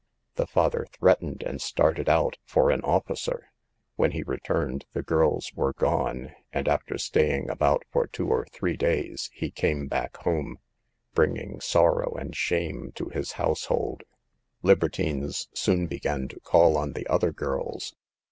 [0.33, 3.51] The father threatened and started out for an officer.
[3.97, 8.75] When he returned, the girls were gone, and after staying about for two or three
[8.75, 10.57] days, he came back home,
[11.13, 14.01] bringing sorrow and shame to his household."
[14.63, 17.95] Libertines soon began to call on the other girls.